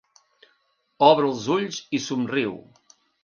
Obre 1.09 1.29
els 1.33 1.45
ulls 1.57 1.79
i 1.99 2.01
somriu. 2.09 2.57